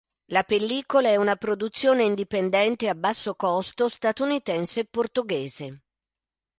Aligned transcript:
La 0.31 0.41
pellicola 0.43 1.09
è 1.09 1.15
una 1.15 1.35
produzione 1.35 2.01
indipendente 2.01 2.89
a 2.89 2.95
basso 2.95 3.35
costo 3.35 3.87
statunitense-portoghese. 3.87 5.81